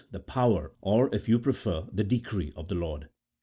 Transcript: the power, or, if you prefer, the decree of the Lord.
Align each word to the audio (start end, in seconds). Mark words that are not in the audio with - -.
the 0.09 0.19
power, 0.19 0.71
or, 0.81 1.13
if 1.13 1.29
you 1.29 1.37
prefer, 1.37 1.85
the 1.93 2.03
decree 2.03 2.51
of 2.55 2.69
the 2.69 2.73
Lord. 2.73 3.07